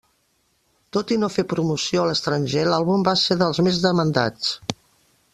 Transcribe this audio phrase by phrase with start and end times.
[0.95, 4.49] Tot i no fer promoció a l'estranger, l'àlbum va ser dels més demandats.